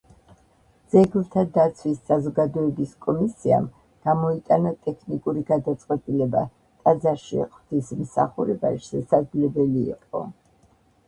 [0.93, 3.67] ძეგლთა დაცვის საზოგადოების კომისიამ
[4.09, 6.43] გამოიტანა ტექნიკური გადაწყვეტილება:
[6.87, 10.25] ტაძარში ღვთისმსახურება შესაძლებელი იყო.